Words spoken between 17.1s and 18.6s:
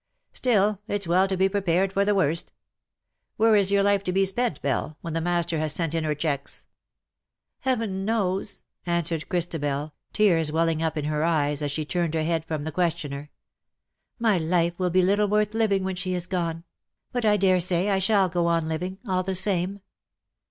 but I daresay I shall go